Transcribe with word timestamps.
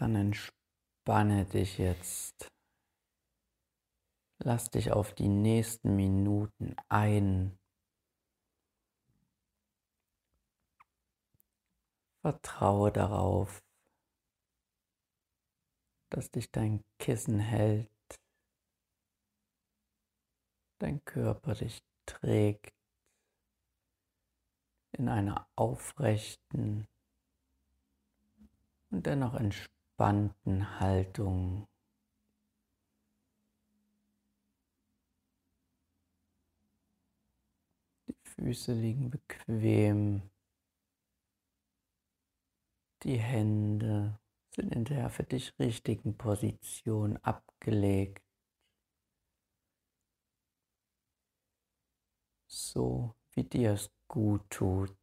Dann 0.00 0.16
entspanne 0.16 1.44
dich 1.44 1.76
jetzt. 1.76 2.50
Lass 4.38 4.70
dich 4.70 4.92
auf 4.92 5.14
die 5.14 5.28
nächsten 5.28 5.94
Minuten 5.94 6.74
ein. 6.88 7.58
Vertraue 12.22 12.90
darauf, 12.90 13.62
dass 16.08 16.30
dich 16.30 16.50
dein 16.50 16.82
Kissen 16.98 17.38
hält, 17.38 17.90
dein 20.78 21.04
Körper 21.04 21.54
dich 21.54 21.82
trägt 22.06 22.74
in 24.92 25.10
einer 25.10 25.46
aufrechten 25.56 26.88
und 28.88 29.04
dennoch 29.04 29.34
entspannten 29.34 29.79
Haltung. 30.80 31.68
Die 38.08 38.14
Füße 38.24 38.72
liegen 38.72 39.10
bequem, 39.10 40.30
die 43.02 43.18
Hände 43.18 44.18
sind 44.54 44.74
in 44.74 44.84
der 44.86 45.10
für 45.10 45.24
dich 45.24 45.58
richtigen 45.58 46.16
Position 46.16 47.18
abgelegt. 47.18 48.24
So 52.48 53.14
wie 53.32 53.44
dir 53.44 53.72
es 53.72 53.90
gut 54.08 54.48
tut. 54.48 54.96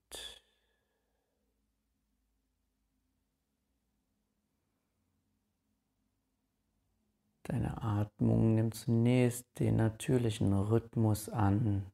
Deine 7.47 7.81
Atmung 7.81 8.55
nimmt 8.55 8.75
zunächst 8.75 9.47
den 9.57 9.77
natürlichen 9.77 10.51
Rhythmus 10.51 11.29
an. 11.29 11.89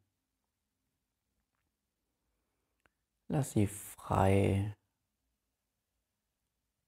Lass 3.28 3.52
sie 3.52 3.68
frei, 3.68 4.76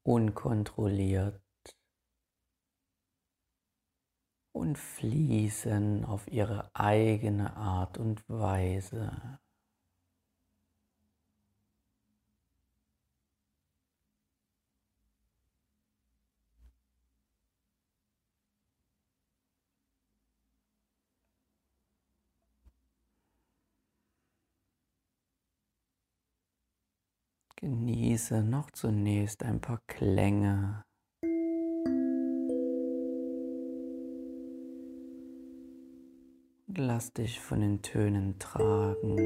unkontrolliert 0.03 1.39
und 4.51 4.79
fließen 4.79 6.03
auf 6.03 6.27
ihre 6.27 6.71
eigene 6.73 7.55
Art 7.55 7.99
und 7.99 8.27
Weise. 8.27 9.39
Genieße 27.65 28.43
noch 28.43 28.69
zunächst 28.69 29.41
ein 29.41 29.59
paar 29.59 29.81
Klänge. 29.87 30.83
Und 36.67 36.77
lass 36.77 37.11
dich 37.11 37.39
von 37.39 37.61
den 37.61 37.81
Tönen 37.81 38.37
tragen. 38.37 39.17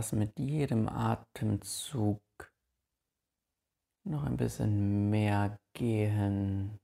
Lass 0.00 0.12
mit 0.12 0.38
jedem 0.38 0.88
Atemzug 0.88 2.22
noch 4.04 4.24
ein 4.24 4.38
bisschen 4.38 5.10
mehr 5.10 5.60
gehen. 5.74 6.80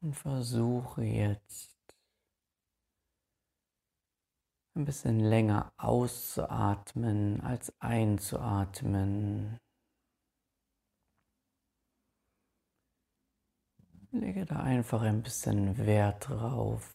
Und 0.00 0.14
versuche 0.14 1.02
jetzt 1.02 1.76
ein 4.74 4.86
bisschen 4.86 5.20
länger 5.20 5.70
auszuatmen 5.76 7.42
als 7.42 7.70
einzuatmen. 7.80 9.58
Lege 14.10 14.46
da 14.46 14.60
einfach 14.60 15.02
ein 15.02 15.22
bisschen 15.22 15.76
Wert 15.76 16.28
drauf. 16.28 16.94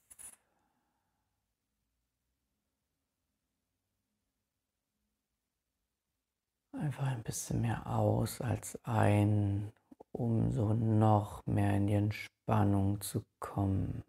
Einfach 6.72 7.06
ein 7.06 7.22
bisschen 7.24 7.62
mehr 7.62 7.85
aus 7.85 8.41
als 8.41 8.79
ein, 8.84 9.72
um 10.12 10.51
so 10.51 10.74
noch 10.74 11.46
mehr 11.46 11.75
in 11.78 11.85
die 11.88 11.94
Entspannung 11.94 13.00
zu 13.01 13.24
kommen. 13.40 14.03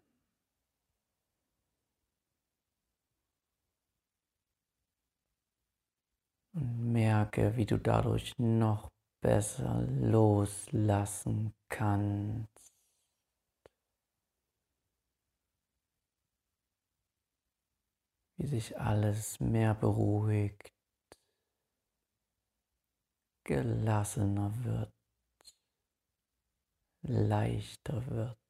Und 6.53 6.91
merke, 6.91 7.55
wie 7.55 7.65
du 7.67 7.77
dadurch 7.77 8.33
noch 8.39 8.89
besser 9.21 9.81
loslassen 9.83 11.53
kannst. 11.69 12.54
Wie 18.37 18.47
sich 18.47 18.77
alles 18.77 19.39
mehr 19.39 19.73
beruhigt, 19.73 20.71
gelassener 23.43 24.51
wird, 24.63 24.93
leichter 27.01 28.05
wird. 28.07 28.44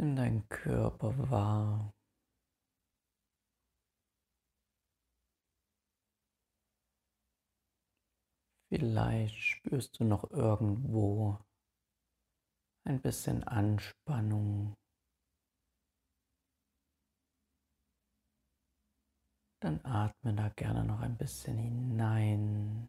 Nimm 0.00 0.16
deinen 0.16 0.48
Körper 0.48 1.12
wahr. 1.30 1.92
Vielleicht 8.70 9.36
spürst 9.36 10.00
du 10.00 10.04
noch 10.04 10.30
irgendwo 10.30 11.36
ein 12.84 13.02
bisschen 13.02 13.44
Anspannung. 13.44 14.74
Dann 19.60 19.84
atme 19.84 20.34
da 20.34 20.48
gerne 20.48 20.82
noch 20.82 21.00
ein 21.00 21.18
bisschen 21.18 21.58
hinein. 21.58 22.88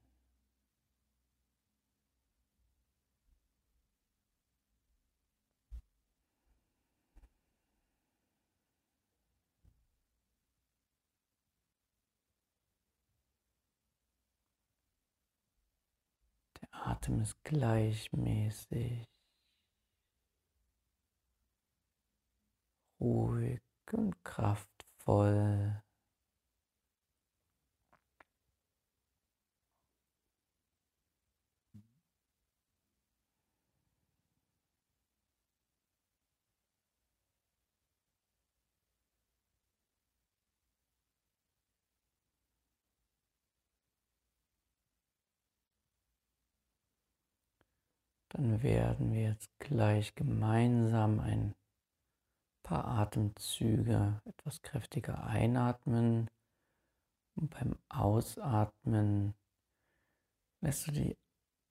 Atem 16.71 17.21
ist 17.21 17.43
gleichmäßig, 17.43 19.05
ruhig 22.99 23.61
und 23.91 24.23
kraftvoll. 24.23 25.83
Dann 48.33 48.63
werden 48.63 49.11
wir 49.11 49.23
jetzt 49.23 49.49
gleich 49.59 50.15
gemeinsam 50.15 51.19
ein 51.19 51.53
paar 52.63 52.85
Atemzüge 52.85 54.21
etwas 54.23 54.61
kräftiger 54.61 55.25
einatmen 55.25 56.29
und 57.35 57.49
beim 57.49 57.77
Ausatmen 57.89 59.33
lässt 60.61 60.87
du 60.87 60.91
die 60.91 61.17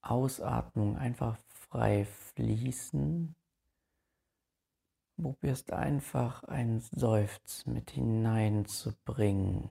Ausatmung 0.03 0.99
einfach 0.99 1.39
frei 1.49 2.05
fließen. 2.05 3.35
Probierst 5.17 5.73
einfach 5.73 6.45
einen 6.45 6.81
Seufz 6.81 7.65
mit 7.65 7.91
hineinzubringen 7.91 9.71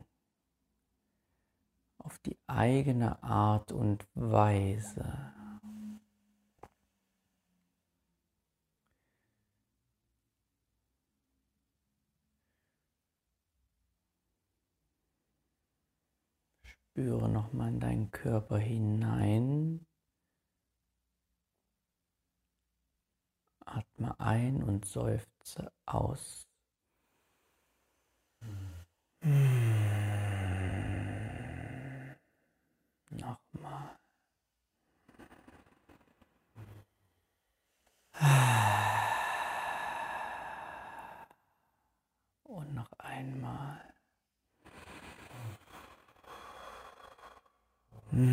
auf 2.00 2.18
die 2.20 2.40
eigene 2.48 3.22
Art 3.22 3.72
und 3.72 4.08
Weise. 4.16 5.39
Spüre 17.00 17.30
nochmal 17.30 17.70
in 17.70 17.80
deinen 17.80 18.12
Körper 18.12 18.58
hinein. 18.58 19.88
Atme 23.66 24.20
ein 24.20 24.62
und 24.62 24.84
seufze 24.84 25.72
aus. 25.86 26.46
Nochmal. 33.12 33.98
Und 42.44 42.74
noch 42.74 42.92
einmal. 42.98 43.89
Atme 48.12 48.24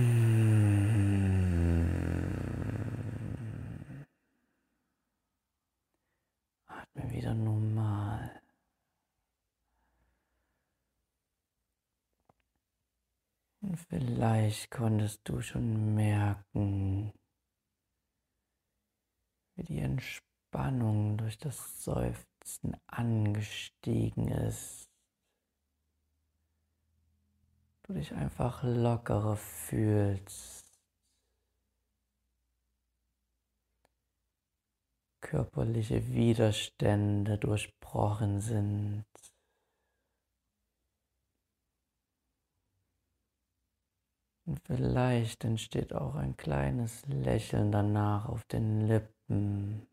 wieder 7.10 7.34
normal. 7.34 8.40
Und 13.60 13.76
vielleicht 13.76 14.70
konntest 14.70 15.28
du 15.28 15.42
schon 15.42 15.94
merken, 15.94 17.12
wie 19.56 19.64
die 19.64 19.80
Entspannung 19.80 21.18
durch 21.18 21.36
das 21.36 21.84
Seufzen 21.84 22.76
angestiegen 22.86 24.28
ist. 24.28 24.85
Du 27.86 27.94
dich 27.94 28.12
einfach 28.14 28.62
lockerer 28.64 29.36
fühlst. 29.36 30.64
Körperliche 35.20 36.08
Widerstände 36.12 37.38
durchbrochen 37.38 38.40
sind. 38.40 39.04
Und 44.44 44.60
vielleicht 44.64 45.44
entsteht 45.44 45.92
auch 45.92 46.14
ein 46.14 46.36
kleines 46.36 47.04
Lächeln 47.06 47.72
danach 47.72 48.26
auf 48.26 48.44
den 48.44 48.86
Lippen. 48.86 49.88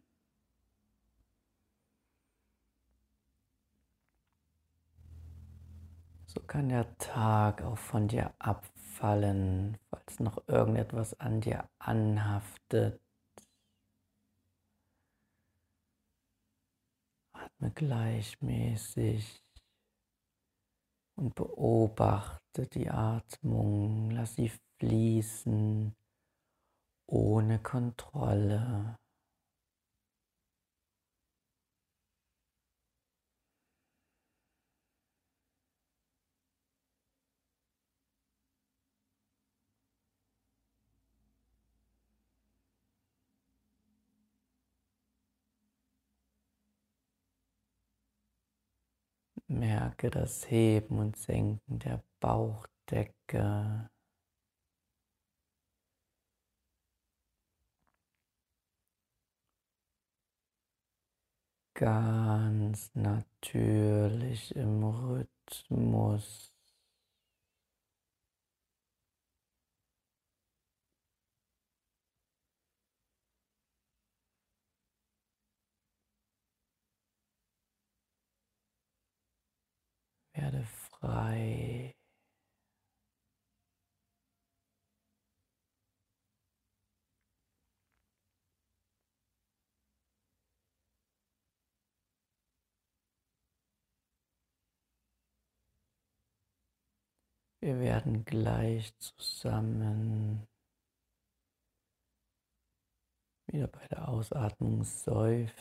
So 6.33 6.41
kann 6.41 6.69
der 6.69 6.97
Tag 6.97 7.61
auch 7.61 7.77
von 7.77 8.07
dir 8.07 8.33
abfallen, 8.39 9.77
falls 9.89 10.19
noch 10.19 10.47
irgendetwas 10.47 11.19
an 11.19 11.41
dir 11.41 11.69
anhaftet. 11.77 12.99
Atme 17.33 17.69
gleichmäßig 17.69 19.43
und 21.15 21.35
beobachte 21.35 22.65
die 22.67 22.89
Atmung. 22.89 24.09
Lass 24.09 24.33
sie 24.33 24.51
fließen 24.79 25.95
ohne 27.05 27.59
Kontrolle. 27.59 28.97
Merke 49.53 50.09
das 50.09 50.49
Heben 50.49 50.99
und 50.99 51.15
Senken 51.15 51.79
der 51.79 52.03
Bauchdecke. 52.19 53.89
Ganz 61.75 62.91
natürlich 62.95 64.55
im 64.55 64.83
Rhythmus. 64.83 66.53
Werde 80.33 80.65
frei. 81.03 81.93
Wir 97.61 97.79
werden 97.79 98.25
gleich 98.25 98.93
zusammen 98.99 100.47
wieder 103.47 103.67
bei 103.67 103.87
der 103.87 104.07
Ausatmung 104.09 104.83
seufzen. 104.83 105.53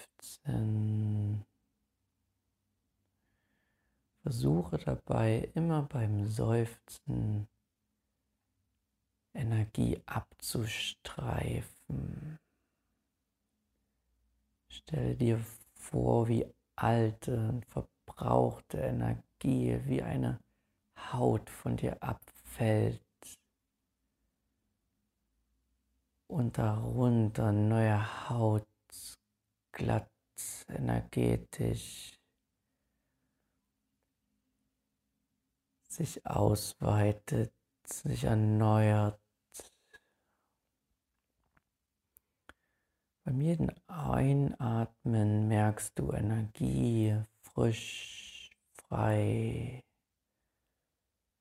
Versuche 4.23 4.79
dabei 4.79 5.51
immer 5.55 5.83
beim 5.83 6.27
Seufzen 6.27 7.47
Energie 9.35 10.01
abzustreifen. 10.07 12.39
Stell 14.69 15.17
dir 15.17 15.45
vor, 15.75 16.29
wie 16.29 16.47
alte 16.77 17.49
und 17.49 17.67
verbrauchte 17.67 18.79
Energie 18.79 19.81
wie 19.87 20.03
eine 20.03 20.39
Haut 21.13 21.51
von 21.51 21.77
dir 21.77 22.01
abfällt 22.01 23.03
und 26.29 26.59
darunter 26.59 27.51
neue 27.51 28.31
Haut 28.31 28.69
glatt 29.73 30.09
energetisch 30.69 32.22
sich 35.93 36.25
ausweitet, 36.27 37.53
sich 37.85 38.25
erneuert. 38.25 39.21
Beim 43.25 43.41
jeden 43.41 43.71
Einatmen 43.87 45.47
merkst 45.49 45.97
du 45.99 46.11
Energie, 46.13 47.23
frisch, 47.41 48.51
frei. 48.73 49.85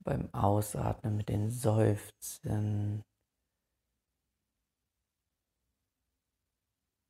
Beim 0.03 0.33
Ausatmen 0.33 1.17
mit 1.17 1.29
den 1.29 1.49
Seufzen 1.49 3.03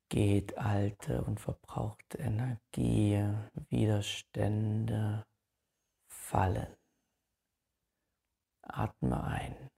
geht 0.08 0.56
alte 0.58 1.22
und 1.24 1.40
verbrauchte 1.40 2.18
Energie, 2.18 3.24
Widerstände 3.70 5.24
fallen. 6.06 6.81
Atme 8.68 9.22
ein. 9.24 9.70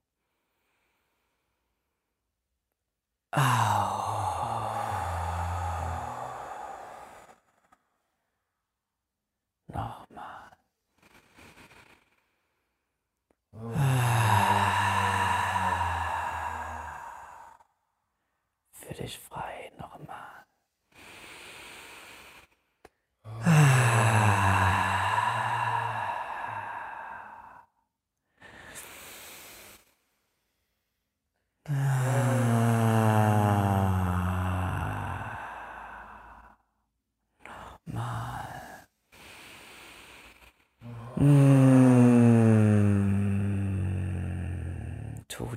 Nochmal. 9.67 10.24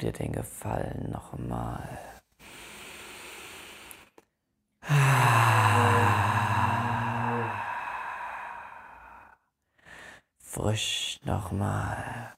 Dir 0.09 0.12
den 0.12 0.33
Gefallen 0.33 1.11
nochmal. 1.11 1.99
Frisch 10.38 11.21
nochmal. 11.25 12.35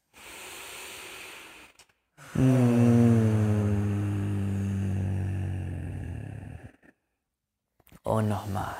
Und 8.03 8.29
nochmal. 8.29 8.75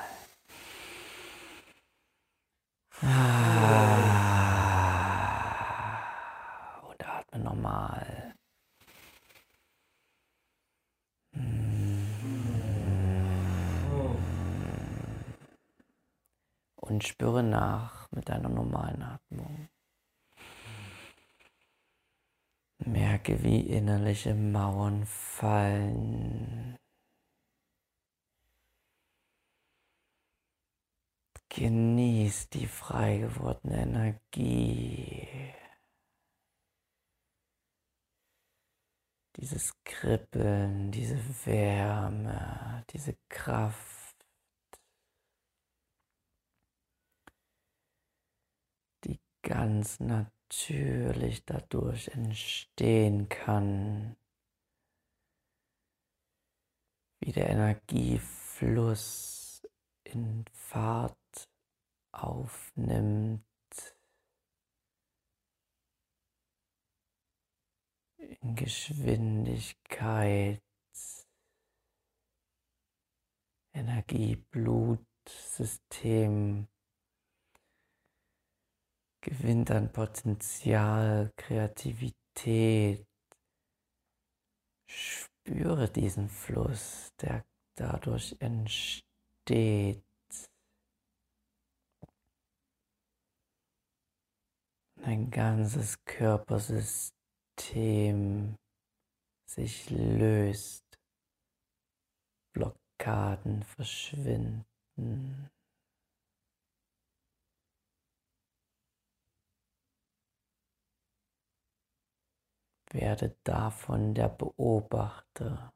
Und 6.83 7.07
atme 7.07 7.39
normal. 7.39 8.35
Und 17.01 17.07
spüre 17.07 17.43
nach 17.43 18.13
mit 18.13 18.29
deiner 18.29 18.51
normalen 18.51 19.03
Atmung. 19.03 19.71
Merke, 22.77 23.43
wie 23.43 23.61
innerliche 23.61 24.35
Mauern 24.35 25.07
fallen. 25.07 26.77
Genieß 31.49 32.51
die 32.51 32.67
frei 32.67 33.17
gewordene 33.17 33.81
Energie. 33.81 35.27
Dieses 39.37 39.73
Kribbeln, 39.85 40.91
diese 40.91 41.19
Wärme, 41.47 42.85
diese 42.91 43.17
Kraft, 43.31 43.90
ganz 49.43 50.01
natürlich 50.01 51.45
dadurch 51.45 52.09
entstehen 52.09 53.29
kann, 53.29 54.17
wie 57.21 57.31
der 57.33 57.51
Energiefluss 57.51 59.63
in 60.05 60.47
Fahrt 60.53 61.17
aufnimmt, 62.13 63.45
in 68.17 68.55
Geschwindigkeit, 68.57 70.63
Energie, 73.73 74.35
Blutsystem 74.37 76.70
gewinnt 79.21 79.71
an 79.71 79.93
Potenzial, 79.93 81.33
Kreativität. 81.37 83.07
Spüre 84.89 85.89
diesen 85.89 86.29
Fluss, 86.29 87.11
der 87.21 87.45
dadurch 87.77 88.37
entsteht. 88.41 90.05
Dein 94.97 95.31
ganzes 95.31 96.05
Körpersystem 96.05 97.15
sich 99.47 99.89
löst, 99.91 100.85
Blockaden 102.53 103.63
verschwinden. 103.63 105.51
Werde 112.93 113.37
davon 113.45 114.15
der 114.15 114.29
Beobachter, 114.29 115.73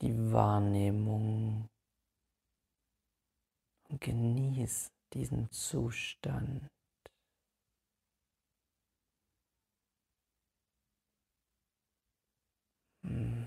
die 0.00 0.32
Wahrnehmung 0.32 1.68
und 3.88 4.00
genieß 4.00 4.90
diesen 5.12 5.50
Zustand. 5.50 6.66
Hm. 13.02 13.39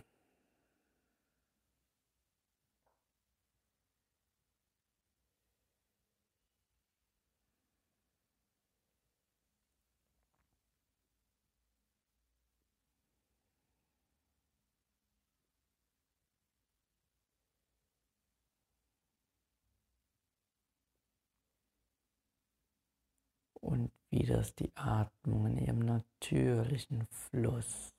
Wieder 24.13 24.41
ist 24.41 24.59
die 24.59 24.71
Atmung 24.75 25.47
in 25.47 25.57
ihrem 25.57 25.79
natürlichen 25.79 27.07
Fluss. 27.07 27.89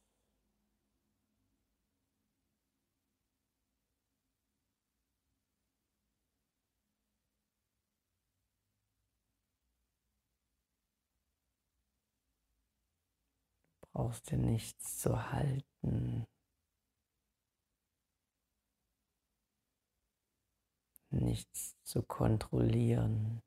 brauchst 13.93 14.31
dir 14.31 14.39
nichts 14.39 14.99
zu 14.99 15.31
halten, 15.31 16.27
nichts 21.11 21.77
zu 21.85 22.03
kontrollieren. 22.03 23.41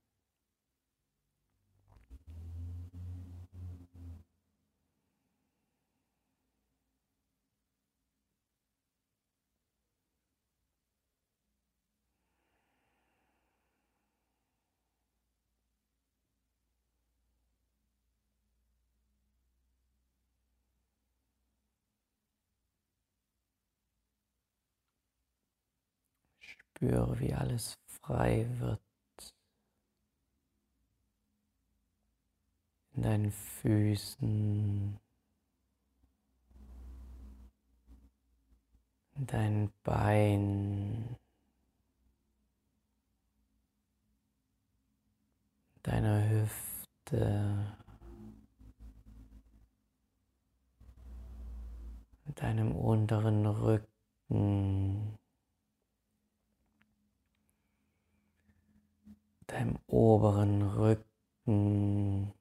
Spüre, 26.78 27.20
wie 27.20 27.34
alles 27.34 27.80
frei 28.04 28.48
wird. 28.60 28.80
In 32.94 33.02
deinen 33.02 33.32
Füßen, 33.32 35.00
in 39.16 39.26
deinen 39.26 39.74
Beinen, 39.82 41.16
deiner 45.82 46.30
Hüfte. 46.30 47.76
deinem 52.36 52.76
unteren 52.76 53.48
Rücken, 53.48 55.17
deinem 59.48 59.80
oberen 59.88 60.62
Rücken, 60.62 62.34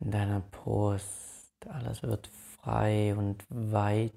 in 0.00 0.10
deiner 0.10 0.40
Brust. 0.40 1.54
Alles 1.66 2.02
wird 2.02 2.26
frei 2.26 3.14
und 3.16 3.44
weit. 3.48 4.12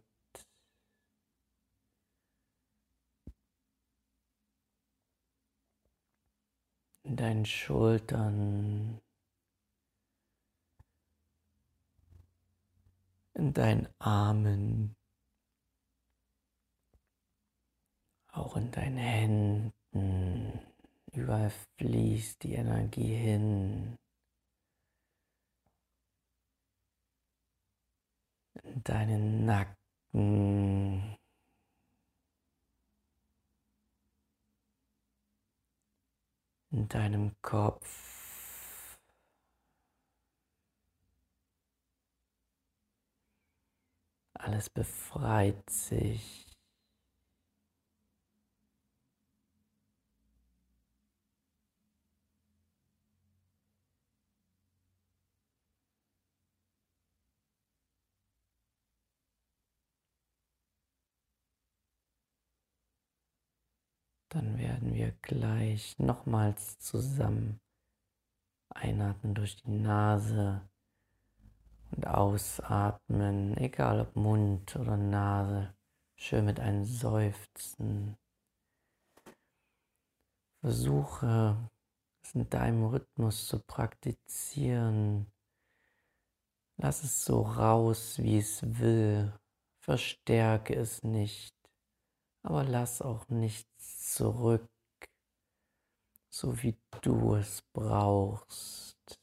In 7.04 7.16
deinen 7.16 7.46
Schultern. 7.46 9.02
in 13.38 13.54
deinen 13.54 13.88
Armen, 14.00 14.97
auch 18.38 18.56
in 18.56 18.72
deinen 18.72 18.98
Händen. 18.98 20.60
Überall 21.14 21.52
fließt 21.78 22.44
die 22.44 22.54
Energie 22.54 23.16
hin. 23.16 23.98
In 28.64 28.84
deinen 28.84 29.46
Nacken. 29.46 31.18
In 36.72 36.88
deinem 36.90 37.36
Kopf. 37.42 39.00
Alles 44.34 44.70
befreit 44.70 45.68
sich. 45.70 46.47
Dann 64.30 64.58
werden 64.58 64.94
wir 64.94 65.12
gleich 65.22 65.98
nochmals 66.00 66.80
zusammen 66.80 67.62
einatmen 68.70 69.34
durch 69.34 69.56
die 69.58 69.72
Nase 69.72 70.62
und 71.92 72.06
ausatmen, 72.08 73.56
egal 73.58 74.02
ob 74.02 74.16
Mund 74.16 74.76
oder 74.76 74.98
Nase, 74.98 75.74
schön 76.16 76.46
mit 76.46 76.60
einem 76.60 76.86
Seufzen. 76.86 78.18
Versuche 80.60 81.70
es 82.22 82.36
in 82.36 82.50
deinem 82.50 82.86
Rhythmus 82.86 83.48
zu 83.48 83.60
praktizieren. 83.60 85.32
Lass 86.78 87.04
es 87.04 87.24
so 87.24 87.42
raus, 87.42 88.18
wie 88.20 88.38
es 88.38 88.62
will. 88.80 89.34
Verstärke 89.80 90.76
es 90.76 91.02
nicht, 91.04 91.57
aber 92.48 92.64
lass 92.64 93.02
auch 93.02 93.28
nichts 93.28 94.14
zurück, 94.14 94.70
so 96.30 96.64
wie 96.64 96.78
du 97.02 97.36
es 97.36 97.62
brauchst 97.74 99.20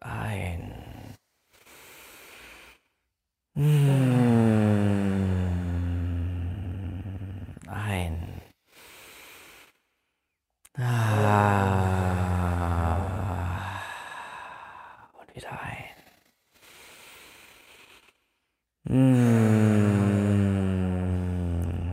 Ein. 0.00 1.14
Ein. 7.66 8.40
Und 15.12 15.34
wieder 15.34 15.60
ein. 15.60 15.84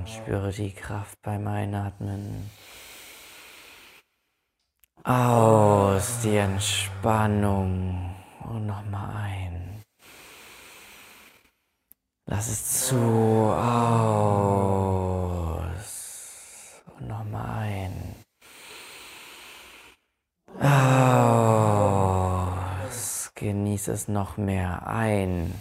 Spüre 0.06 0.45
die 0.58 0.74
Kraft 0.74 1.22
beim 1.22 1.48
Einatmen. 1.48 2.50
Aus 5.04 6.22
die 6.24 6.38
Entspannung 6.38 8.16
und 8.44 8.66
nochmal 8.66 9.16
ein. 9.16 9.84
Lass 12.26 12.48
es 12.48 12.88
zu. 12.88 12.96
Aus. 12.96 13.72
Und 16.98 17.08
nochmal 17.08 17.60
ein. 17.60 18.16
Aus. 20.60 22.10
Genieß 23.36 23.90
es 23.90 24.08
noch 24.08 24.38
mehr. 24.38 24.88
Ein. 24.88 25.54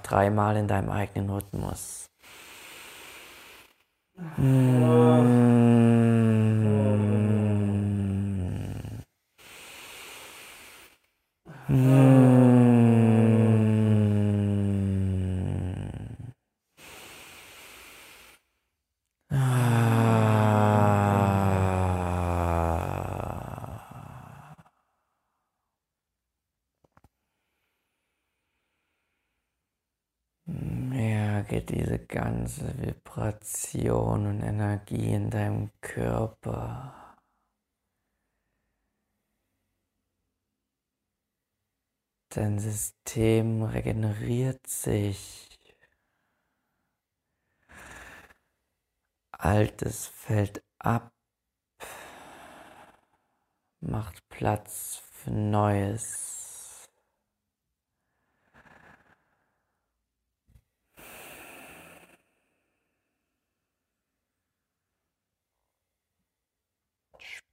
Dreimal 0.00 0.56
in 0.56 0.68
deinem 0.68 0.90
eigenen 0.90 1.30
Rhythmus. 1.30 2.08
diese 4.36 5.67
ganze 32.58 32.78
Vibration 32.80 34.26
und 34.26 34.42
Energie 34.42 35.12
in 35.14 35.30
deinem 35.30 35.70
Körper. 35.80 37.16
Dein 42.30 42.58
System 42.58 43.62
regeneriert 43.62 44.66
sich. 44.66 45.48
Altes 49.32 50.06
fällt 50.08 50.62
ab, 50.78 51.12
macht 53.80 54.28
Platz 54.28 55.00
für 55.12 55.30
Neues. 55.30 56.37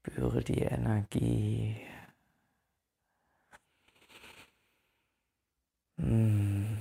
Spüre 0.06 0.44
die 0.44 0.60
Energie. 0.60 1.76
Hm. 5.98 6.78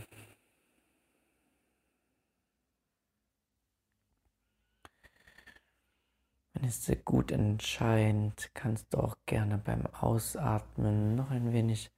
Wenn 6.52 6.64
es 6.64 6.82
dir 6.84 6.96
gut 6.96 7.30
entscheidet, 7.30 8.50
kannst 8.52 8.92
du 8.92 8.98
auch 8.98 9.16
gerne 9.24 9.56
beim 9.56 9.86
Ausatmen 9.86 11.14
noch 11.14 11.30
ein 11.30 11.52
wenig 11.52 11.90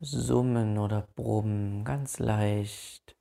summen 0.00 0.76
oder 0.76 1.08
brummen, 1.16 1.84
ganz 1.84 2.18
leicht. 2.18 3.16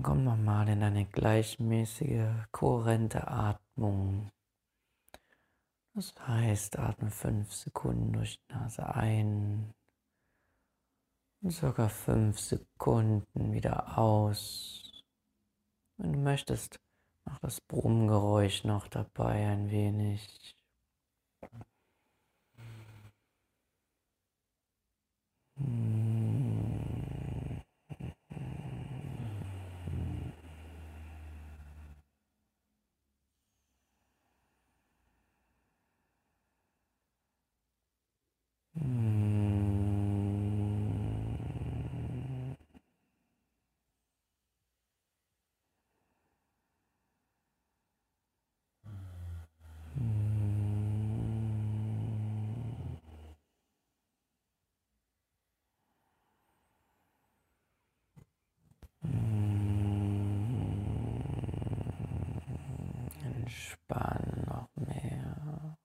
Dann 0.00 0.14
komm 0.14 0.24
nochmal 0.24 0.66
in 0.70 0.82
eine 0.82 1.04
gleichmäßige, 1.04 2.46
kohärente 2.52 3.28
Atmung. 3.28 4.30
Das 5.92 6.14
heißt, 6.26 6.78
atme 6.78 7.10
fünf 7.10 7.52
Sekunden 7.52 8.14
durch 8.14 8.40
die 8.40 8.54
Nase 8.54 8.94
ein 8.94 9.74
und 11.42 11.50
circa 11.50 11.90
fünf 11.90 12.40
Sekunden 12.40 13.52
wieder 13.52 13.98
aus. 13.98 15.02
Wenn 15.98 16.14
du 16.14 16.18
möchtest, 16.18 16.80
mach 17.26 17.38
das 17.40 17.60
Brummgeräusch 17.60 18.64
noch 18.64 18.88
dabei 18.88 19.48
ein 19.48 19.70
wenig. 19.70 20.56
Entspann 63.90 64.44
noch 64.46 64.68
mehr. 64.76 65.76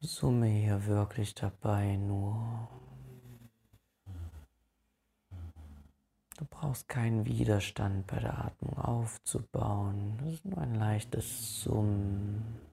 Summe 0.00 0.46
hier 0.46 0.86
wirklich 0.86 1.34
dabei 1.34 1.96
nur. 1.96 2.68
Du 6.36 6.44
brauchst 6.50 6.88
keinen 6.88 7.24
Widerstand 7.26 8.06
bei 8.06 8.18
der 8.18 8.38
Atmung 8.44 8.76
aufzubauen. 8.76 10.18
Das 10.18 10.34
ist 10.34 10.44
nur 10.44 10.58
ein 10.58 10.74
leichtes 10.74 11.62
Summen. 11.62 12.64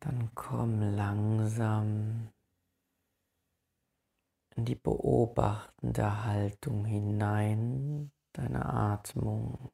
Dann 0.00 0.34
komm 0.50 0.80
langsam 0.96 2.28
in 4.56 4.64
die 4.64 4.74
beobachtende 4.74 6.24
Haltung 6.24 6.84
hinein, 6.84 8.10
deine 8.32 8.66
Atmung. 8.66 9.70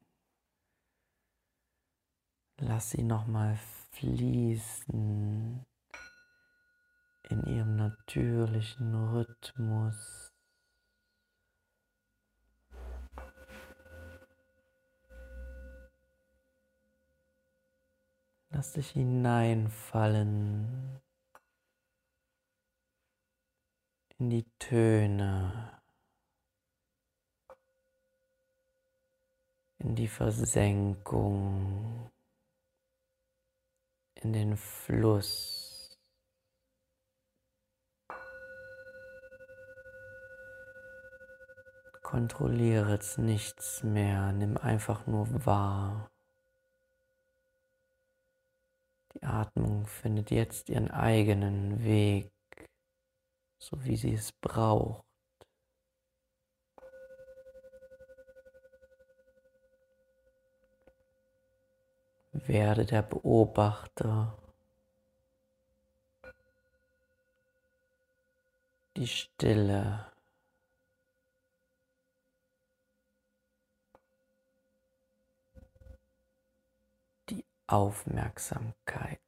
Lass 2.59 2.91
sie 2.91 3.01
nochmal 3.01 3.57
fließen 3.93 5.65
in 7.29 7.43
ihrem 7.43 7.75
natürlichen 7.75 8.93
Rhythmus. 9.13 10.26
Lass 18.57 18.73
dich 18.73 18.89
hineinfallen 18.89 20.99
in 24.17 24.29
die 24.31 24.45
Töne, 24.57 25.79
in 29.77 29.95
die 29.95 30.07
Versenkung, 30.07 32.09
in 34.15 34.33
den 34.33 34.57
Fluss. 34.57 35.99
Kontrolliere 42.01 42.93
jetzt 42.93 43.19
nichts 43.19 43.83
mehr, 43.83 44.31
nimm 44.31 44.57
einfach 44.57 45.05
nur 45.05 45.45
wahr. 45.45 46.09
Die 49.13 49.16
Atmung 49.27 49.85
findet 49.85 50.31
jetzt 50.31 50.69
ihren 50.69 50.89
eigenen 50.89 51.83
Weg, 51.83 52.31
so 53.59 53.83
wie 53.83 53.95
sie 53.95 54.13
es 54.13 54.31
braucht. 54.31 55.03
Werde 62.31 62.85
der 62.85 63.01
Beobachter. 63.01 64.37
Die 68.95 69.07
Stille. 69.07 70.16
Aufmerksamkeit. 77.67 79.19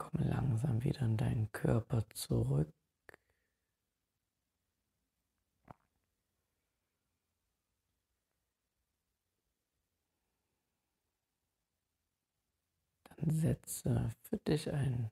Komm 0.00 0.30
langsam 0.30 0.82
wieder 0.82 1.02
in 1.02 1.18
deinen 1.18 1.52
Körper 1.52 2.08
zurück. 2.14 2.72
Dann 13.04 13.30
setze 13.30 14.14
für 14.22 14.38
dich 14.38 14.72
ein 14.72 15.10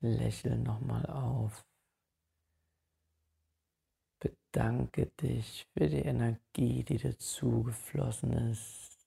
Lächeln 0.00 0.62
nochmal 0.62 1.04
auf. 1.06 1.66
Bedanke 4.20 5.06
dich 5.06 5.66
für 5.76 5.88
die 5.88 6.04
Energie, 6.04 6.84
die 6.84 6.98
dir 6.98 7.18
zugeflossen 7.18 8.32
ist. 8.52 8.97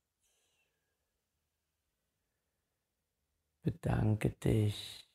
Bedanke 3.63 4.32
dich, 4.32 5.08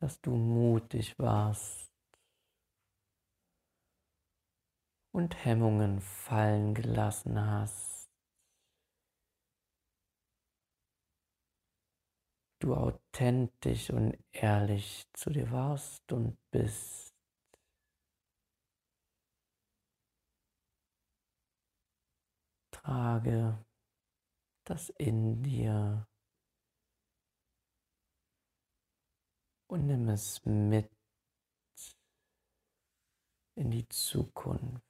dass 0.00 0.20
du 0.22 0.30
mutig 0.30 1.18
warst 1.18 1.92
und 5.12 5.44
Hemmungen 5.44 6.00
fallen 6.00 6.74
gelassen 6.74 7.38
hast. 7.38 8.10
Du 12.60 12.74
authentisch 12.74 13.90
und 13.90 14.16
ehrlich 14.32 15.04
zu 15.12 15.30
dir 15.30 15.50
warst 15.50 16.10
und 16.12 16.38
bist. 16.50 17.14
Trage 22.70 23.62
das 24.64 24.88
in 24.90 25.42
dir 25.42 26.06
und 29.70 29.86
nimm 29.86 30.08
es 30.08 30.44
mit 30.44 30.90
in 33.54 33.70
die 33.70 33.88
Zukunft. 33.88 34.82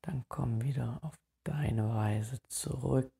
Dann 0.00 0.24
komm 0.28 0.62
wieder 0.62 0.98
auf 1.02 1.18
deine 1.44 1.88
Weise 1.90 2.40
zurück. 2.48 3.12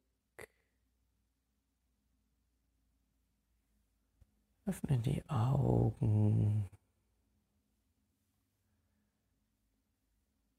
Öffne 4.65 4.99
die 4.99 5.23
Augen. 5.29 6.69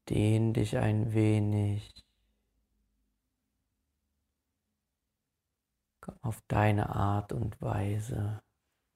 Dehn 0.08 0.54
dich 0.54 0.76
ein 0.78 1.12
wenig. 1.12 2.07
Auf 6.22 6.40
deine 6.48 6.94
Art 6.94 7.32
und 7.32 7.60
Weise 7.60 8.42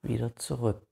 wieder 0.03 0.35
zurück. 0.35 0.85